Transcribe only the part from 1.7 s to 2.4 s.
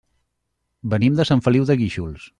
de Guíxols.